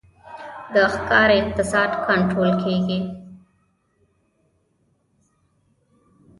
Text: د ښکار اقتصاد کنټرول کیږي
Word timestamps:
د 0.73 0.75
ښکار 0.93 1.29
اقتصاد 1.41 1.91
کنټرول 2.07 2.51
کیږي 2.63 2.99